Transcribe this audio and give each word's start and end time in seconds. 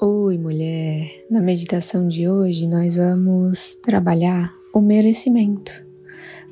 Oi, 0.00 0.38
mulher! 0.38 1.26
Na 1.28 1.40
meditação 1.40 2.06
de 2.06 2.28
hoje, 2.28 2.68
nós 2.68 2.94
vamos 2.94 3.74
trabalhar 3.82 4.54
o 4.72 4.80
merecimento, 4.80 5.84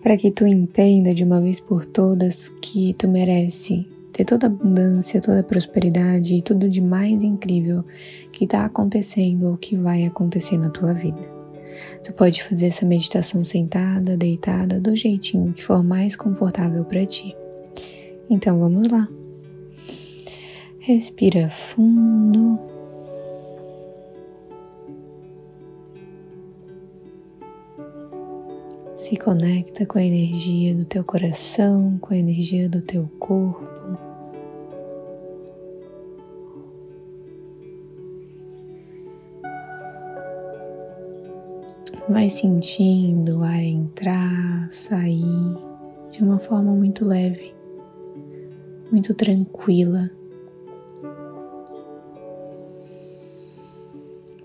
para 0.03 0.17
que 0.17 0.33
tu 0.33 0.45
entenda 0.45 1.15
de 1.15 1.22
uma 1.22 1.40
vez 1.40 1.61
por 1.61 1.87
todas 1.87 2.48
que 2.61 2.93
tu 2.95 3.06
merece 3.06 3.87
ter 4.12 4.24
toda 4.24 4.48
a 4.48 4.51
abundância, 4.51 5.21
toda 5.21 5.38
a 5.38 5.45
prosperidade 5.45 6.35
e 6.35 6.43
tudo 6.43 6.69
de 6.69 6.80
mais 6.80 7.22
incrível 7.22 7.85
que 8.32 8.46
está 8.46 8.64
acontecendo 8.64 9.51
ou 9.51 9.56
que 9.56 9.76
vai 9.76 10.04
acontecer 10.04 10.58
na 10.58 10.71
tua 10.71 10.92
vida. 10.92 11.22
Tu 12.03 12.13
pode 12.15 12.42
fazer 12.42 12.67
essa 12.67 12.85
meditação 12.85 13.44
sentada, 13.44 14.17
deitada, 14.17 14.81
do 14.81 14.97
jeitinho 14.97 15.53
que 15.53 15.63
for 15.63 15.85
mais 15.85 16.16
confortável 16.16 16.84
para 16.84 17.06
ti. 17.06 17.33
Então 18.28 18.59
vamos 18.59 18.88
lá. 18.88 19.09
Respira 20.80 21.48
fundo. 21.48 22.74
Se 28.96 29.14
conecta 29.14 29.84
com 29.84 29.98
a 29.98 30.02
energia 30.02 30.74
do 30.74 30.86
teu 30.86 31.05
coração, 31.05 31.98
com 32.00 32.14
a 32.14 32.16
energia 32.16 32.66
do 32.66 32.80
teu 32.80 33.06
corpo. 33.19 33.69
Vai 42.09 42.30
sentindo 42.30 43.41
o 43.41 43.42
ar 43.42 43.62
entrar, 43.62 44.66
sair 44.70 45.56
de 46.10 46.22
uma 46.22 46.38
forma 46.38 46.72
muito 46.72 47.05
leve, 47.05 47.55
muito 48.91 49.12
tranquila. 49.12 50.10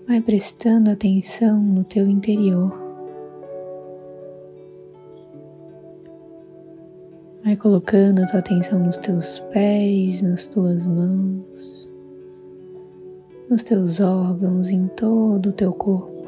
Vai 0.06 0.20
prestando 0.20 0.90
atenção 0.90 1.58
no 1.62 1.84
teu 1.84 2.06
interior. 2.06 2.81
Vai 7.52 7.58
colocando 7.58 8.22
a 8.22 8.26
tua 8.26 8.38
atenção 8.38 8.78
nos 8.78 8.96
teus 8.96 9.38
pés, 9.52 10.22
nas 10.22 10.46
tuas 10.46 10.86
mãos, 10.86 11.92
nos 13.50 13.62
teus 13.62 14.00
órgãos, 14.00 14.70
em 14.70 14.88
todo 14.88 15.50
o 15.50 15.52
teu 15.52 15.70
corpo. 15.70 16.24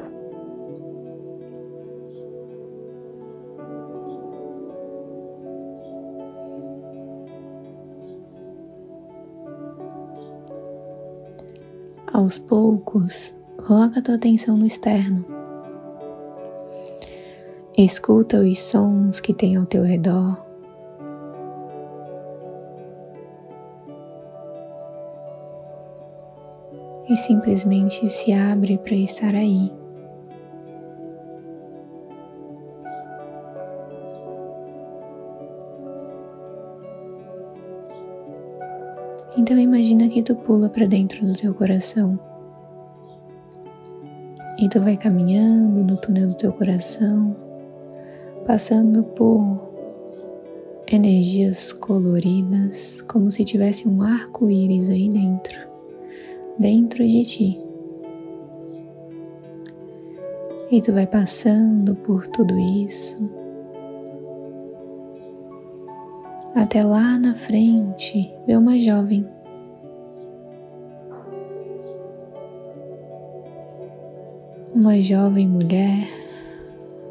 Aos 12.13 12.37
poucos, 12.37 13.35
coloca 13.65 13.99
a 13.99 14.03
tua 14.03 14.13
atenção 14.13 14.55
no 14.55 14.67
externo. 14.67 15.25
Escuta 17.75 18.37
os 18.37 18.59
sons 18.59 19.19
que 19.19 19.33
tem 19.33 19.55
ao 19.55 19.65
teu 19.65 19.81
redor. 19.81 20.44
Simplesmente 27.15 28.09
se 28.09 28.33
abre 28.33 28.77
para 28.77 28.95
estar 28.95 29.35
aí. 29.35 29.71
Então 39.37 39.59
imagina 39.59 40.07
que 40.07 40.23
tu 40.23 40.35
pula 40.35 40.69
para 40.69 40.85
dentro 40.85 41.25
do 41.25 41.33
teu 41.33 41.53
coração. 41.53 42.19
E 44.57 44.69
tu 44.69 44.79
vai 44.79 44.95
caminhando 44.95 45.83
no 45.83 45.97
túnel 45.97 46.29
do 46.29 46.35
teu 46.35 46.53
coração, 46.53 47.35
passando 48.45 49.03
por 49.03 49.69
energias 50.87 51.73
coloridas, 51.73 53.01
como 53.01 53.29
se 53.29 53.43
tivesse 53.43 53.87
um 53.87 54.01
arco-íris 54.01 54.89
aí 54.89 55.09
dentro 55.09 55.74
dentro 56.57 57.03
de 57.03 57.23
ti. 57.23 57.61
E 60.71 60.81
tu 60.81 60.93
vai 60.93 61.07
passando 61.07 61.95
por 61.95 62.27
tudo 62.27 62.57
isso 62.57 63.45
até 66.55 66.83
lá 66.83 67.19
na 67.19 67.35
frente 67.35 68.33
ver 68.47 68.57
uma 68.57 68.79
jovem. 68.79 69.27
Uma 74.73 74.99
jovem 74.99 75.47
mulher, 75.47 76.07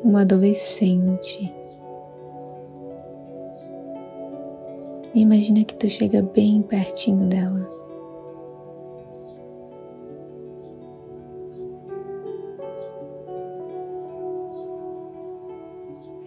uma 0.03 0.23
adolescente. 0.23 1.55
Imagina 5.15 5.63
que 5.65 5.75
tu 5.75 5.89
chega 5.89 6.21
bem 6.21 6.63
pertinho 6.63 7.27
dela. 7.27 7.84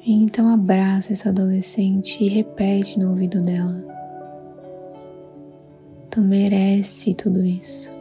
Então 0.09 0.47
abraça 0.47 1.12
essa 1.12 1.28
adolescente 1.28 2.23
e 2.23 2.29
repete 2.29 2.97
no 2.97 3.09
ouvido 3.09 3.41
dela: 3.41 3.84
Tu 6.09 6.22
merece 6.22 7.13
tudo 7.13 7.44
isso. 7.44 7.91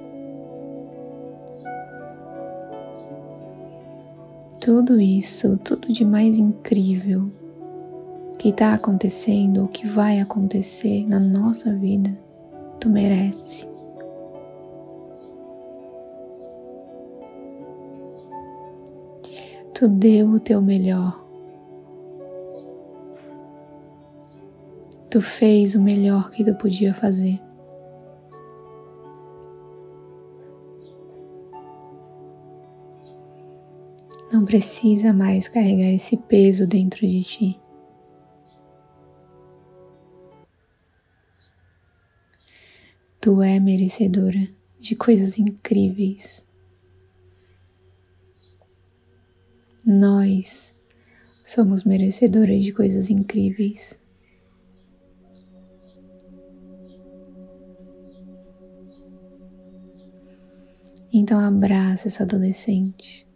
Tudo 4.60 5.00
isso, 5.00 5.56
tudo 5.56 5.92
de 5.92 6.04
mais 6.04 6.38
incrível 6.38 7.28
que 8.38 8.50
está 8.50 8.72
acontecendo 8.72 9.62
ou 9.62 9.68
que 9.68 9.84
vai 9.84 10.20
acontecer 10.20 11.04
na 11.08 11.18
nossa 11.18 11.74
vida, 11.74 12.16
tu 12.78 12.88
merece. 12.88 13.68
Tu 19.74 19.88
deu 19.88 20.30
o 20.30 20.40
teu 20.40 20.62
melhor 20.62 21.25
Tu 25.16 25.22
fez 25.22 25.75
o 25.75 25.81
melhor 25.81 26.31
que 26.31 26.44
tu 26.44 26.54
podia 26.54 26.93
fazer. 26.93 27.41
Não 34.31 34.44
precisa 34.44 35.15
mais 35.15 35.49
carregar 35.49 35.91
esse 35.91 36.19
peso 36.19 36.66
dentro 36.66 37.06
de 37.06 37.22
ti. 37.22 37.60
Tu 43.19 43.41
é 43.41 43.59
merecedora 43.59 44.47
de 44.78 44.94
coisas 44.94 45.38
incríveis. 45.38 46.47
Nós 49.83 50.77
somos 51.43 51.84
merecedoras 51.84 52.62
de 52.62 52.71
coisas 52.71 53.09
incríveis. 53.09 54.04
Então 61.26 61.41
abraça 61.41 62.06
essa 62.06 62.22
adolescente. 62.22 63.26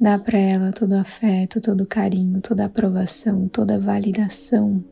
Dá 0.00 0.16
para 0.16 0.38
ela 0.38 0.70
todo 0.70 0.92
o 0.92 1.00
afeto, 1.00 1.60
todo 1.60 1.80
o 1.80 1.86
carinho, 1.86 2.40
toda 2.40 2.62
a 2.62 2.66
aprovação, 2.66 3.48
toda 3.48 3.74
a 3.74 3.78
validação 3.80 4.84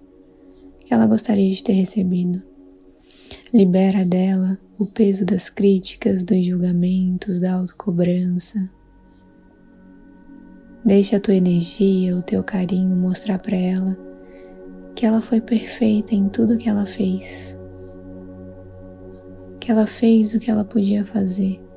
que 0.84 0.92
ela 0.92 1.06
gostaria 1.06 1.48
de 1.48 1.62
ter 1.62 1.74
recebido. 1.74 2.42
Libera 3.54 4.04
dela 4.04 4.58
o 4.76 4.84
peso 4.84 5.24
das 5.24 5.48
críticas, 5.48 6.24
dos 6.24 6.44
julgamentos, 6.44 7.38
da 7.38 7.52
autocobrança. 7.52 8.68
Deixa 10.84 11.18
a 11.18 11.20
tua 11.20 11.36
energia, 11.36 12.16
o 12.16 12.22
teu 12.22 12.42
carinho 12.42 12.96
mostrar 12.96 13.38
para 13.38 13.56
ela 13.56 13.96
que 14.96 15.06
ela 15.06 15.22
foi 15.22 15.40
perfeita 15.40 16.16
em 16.16 16.28
tudo 16.28 16.58
que 16.58 16.68
ela 16.68 16.84
fez. 16.84 17.56
Que 19.60 19.70
ela 19.70 19.86
fez 19.86 20.34
o 20.34 20.40
que 20.40 20.50
ela 20.50 20.64
podia 20.64 21.04
fazer 21.04 21.67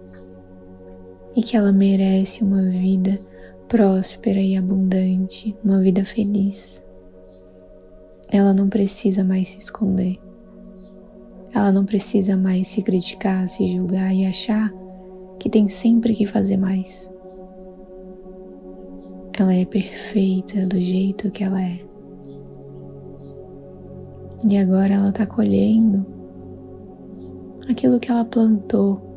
e 1.35 1.41
que 1.41 1.55
ela 1.55 1.71
merece 1.71 2.43
uma 2.43 2.61
vida 2.63 3.19
próspera 3.67 4.39
e 4.39 4.57
abundante, 4.57 5.55
uma 5.63 5.79
vida 5.79 6.03
feliz. 6.03 6.85
Ela 8.29 8.53
não 8.53 8.67
precisa 8.67 9.23
mais 9.23 9.49
se 9.49 9.59
esconder. 9.59 10.17
Ela 11.53 11.71
não 11.71 11.85
precisa 11.85 12.35
mais 12.37 12.67
se 12.67 12.81
criticar, 12.81 13.47
se 13.47 13.67
julgar 13.67 14.13
e 14.13 14.25
achar 14.25 14.73
que 15.39 15.49
tem 15.49 15.67
sempre 15.67 16.13
que 16.13 16.25
fazer 16.25 16.57
mais. 16.57 17.11
Ela 19.37 19.53
é 19.53 19.65
perfeita 19.65 20.65
do 20.65 20.79
jeito 20.79 21.31
que 21.31 21.43
ela 21.43 21.61
é. 21.61 21.79
E 24.49 24.57
agora 24.57 24.93
ela 24.93 25.09
está 25.09 25.25
colhendo 25.25 26.05
aquilo 27.69 27.99
que 27.99 28.11
ela 28.11 28.25
plantou 28.25 29.10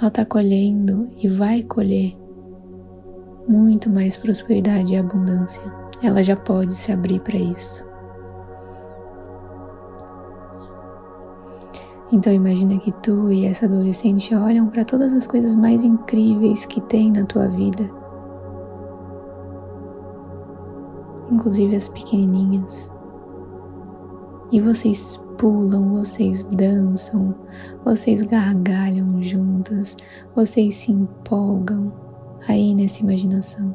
ela 0.00 0.08
está 0.08 0.24
colhendo 0.24 1.10
e 1.18 1.28
vai 1.28 1.62
colher 1.62 2.16
muito 3.46 3.90
mais 3.90 4.16
prosperidade 4.16 4.94
e 4.94 4.96
abundância. 4.96 5.62
Ela 6.02 6.24
já 6.24 6.34
pode 6.34 6.72
se 6.72 6.90
abrir 6.90 7.20
para 7.20 7.36
isso. 7.36 7.84
Então 12.10 12.32
imagina 12.32 12.78
que 12.78 12.90
tu 12.92 13.30
e 13.30 13.44
essa 13.44 13.66
adolescente 13.66 14.34
olham 14.34 14.68
para 14.68 14.86
todas 14.86 15.12
as 15.12 15.26
coisas 15.26 15.54
mais 15.54 15.84
incríveis 15.84 16.64
que 16.64 16.80
tem 16.80 17.12
na 17.12 17.26
tua 17.26 17.46
vida. 17.46 17.90
Inclusive 21.30 21.76
as 21.76 21.88
pequenininhas. 21.88 22.90
E 24.50 24.62
vocês 24.62 25.20
pulam, 25.40 25.88
vocês 25.88 26.44
dançam, 26.44 27.34
vocês 27.82 28.20
gargalham 28.20 29.22
juntas, 29.22 29.96
vocês 30.36 30.74
se 30.74 30.92
empolgam 30.92 31.90
aí 32.46 32.74
nessa 32.74 33.02
imaginação. 33.02 33.74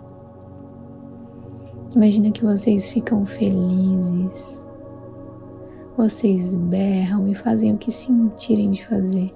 Imagina 1.95 2.29
que 2.29 2.43
vocês 2.43 2.87
ficam 2.87 3.25
felizes 3.25 4.65
vocês 5.97 6.53
berram 6.53 7.25
e 7.29 7.33
fazem 7.33 7.73
o 7.73 7.77
que 7.77 7.89
sentirem 7.89 8.69
de 8.69 8.85
fazer. 8.85 9.33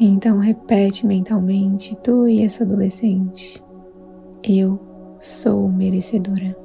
Então 0.00 0.38
repete 0.38 1.04
mentalmente 1.04 1.96
tu 1.96 2.28
e 2.28 2.42
essa 2.44 2.62
adolescente. 2.62 3.60
Eu 4.44 4.78
sou 5.18 5.68
merecedora. 5.68 6.56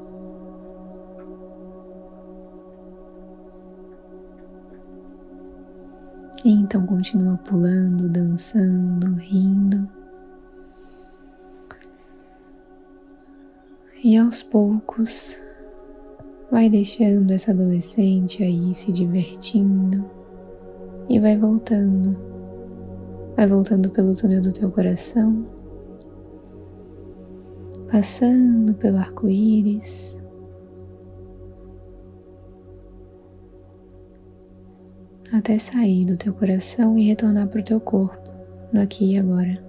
Então 6.45 6.85
continua 6.85 7.37
pulando, 7.37 8.07
dançando, 8.07 9.15
rindo. 9.15 9.89
E 14.03 14.15
aos 14.15 14.43
poucos 14.43 15.39
vai 16.51 16.69
deixando 16.69 17.31
essa 17.31 17.49
adolescente 17.49 18.43
aí 18.43 18.75
se 18.75 18.91
divertindo 18.91 20.07
e 21.09 21.19
vai 21.19 21.35
voltando. 21.35 22.32
Vai 23.35 23.47
voltando 23.47 23.89
pelo 23.89 24.15
túnel 24.15 24.41
do 24.41 24.51
teu 24.51 24.71
coração, 24.71 25.45
passando 27.91 28.75
pelo 28.75 28.97
arco-íris, 28.97 30.21
até 35.31 35.57
sair 35.57 36.05
do 36.05 36.15
teu 36.15 36.33
coração 36.33 36.95
e 36.97 37.07
retornar 37.07 37.47
para 37.47 37.59
o 37.59 37.63
teu 37.63 37.81
corpo, 37.81 38.31
no 38.71 38.79
aqui 38.79 39.13
e 39.13 39.17
agora. 39.17 39.63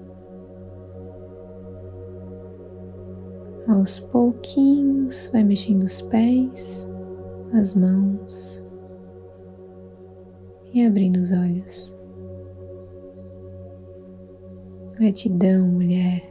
Aos 3.67 3.99
pouquinhos, 3.99 5.31
vai 5.33 5.43
mexendo 5.43 5.85
os 5.85 6.03
pés, 6.03 6.91
as 7.55 7.75
mãos 7.75 8.63
e 10.75 10.85
abrindo 10.85 11.17
os 11.17 11.33
olhos. 11.33 12.04
Gratidão, 14.97 15.67
mulher. 15.67 16.23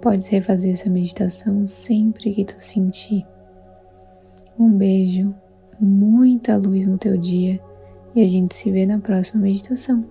Podes 0.00 0.28
refazer 0.28 0.72
essa 0.72 0.88
meditação 0.88 1.66
sempre 1.66 2.32
que 2.32 2.44
tu 2.44 2.54
sentir. 2.58 3.26
Um 4.58 4.70
beijo, 4.70 5.34
muita 5.80 6.56
luz 6.56 6.86
no 6.86 6.96
teu 6.96 7.16
dia 7.16 7.60
e 8.14 8.22
a 8.22 8.28
gente 8.28 8.54
se 8.54 8.70
vê 8.70 8.86
na 8.86 9.00
próxima 9.00 9.42
meditação. 9.42 10.04